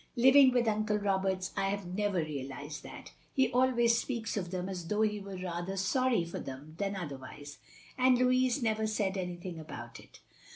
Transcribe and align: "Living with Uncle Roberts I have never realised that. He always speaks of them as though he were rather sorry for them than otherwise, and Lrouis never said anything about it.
"Living 0.15 0.51
with 0.51 0.67
Uncle 0.67 0.97
Roberts 0.97 1.53
I 1.55 1.67
have 1.69 1.85
never 1.85 2.17
realised 2.23 2.81
that. 2.81 3.11
He 3.35 3.51
always 3.51 3.99
speaks 3.99 4.35
of 4.35 4.49
them 4.49 4.67
as 4.67 4.87
though 4.87 5.03
he 5.03 5.19
were 5.19 5.37
rather 5.37 5.77
sorry 5.77 6.25
for 6.25 6.39
them 6.39 6.73
than 6.79 6.95
otherwise, 6.95 7.59
and 7.99 8.17
Lrouis 8.17 8.63
never 8.63 8.87
said 8.87 9.15
anything 9.15 9.59
about 9.59 9.99
it. 9.99 10.19